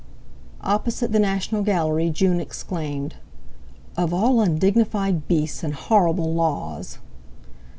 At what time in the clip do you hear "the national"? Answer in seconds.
1.11-1.61